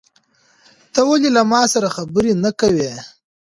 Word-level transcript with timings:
ته 0.93 1.01
ولې 1.09 1.29
له 1.35 1.41
ما 1.51 1.61
سره 1.73 1.87
خبرې 1.95 2.33
نه 2.43 2.51
کوې؟ 2.59 2.91